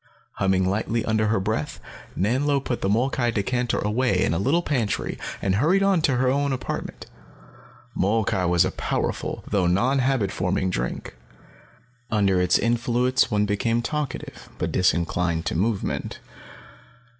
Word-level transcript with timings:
Humming 0.37 0.67
lightly 0.67 1.05
under 1.05 1.27
her 1.27 1.39
breath, 1.39 1.79
Nanlo 2.17 2.59
put 2.59 2.81
the 2.81 2.89
molkai 2.89 3.29
decanter 3.31 3.77
away 3.77 4.23
in 4.23 4.33
a 4.33 4.39
little 4.39 4.63
pantry 4.63 5.19
and 5.43 5.57
hurried 5.57 5.83
on 5.83 6.01
to 6.01 6.15
her 6.15 6.27
own 6.27 6.51
apartment. 6.51 7.05
Molkai 7.95 8.45
was 8.45 8.65
a 8.65 8.71
powerful, 8.71 9.43
though 9.47 9.67
non 9.67 9.99
habit 9.99 10.31
forming 10.31 10.71
drink. 10.71 11.15
Under 12.09 12.41
its 12.41 12.57
influence 12.57 13.29
one 13.29 13.45
became 13.45 13.83
talkative, 13.83 14.49
but 14.57 14.71
disinclined 14.71 15.45
to 15.45 15.53
movement. 15.55 16.17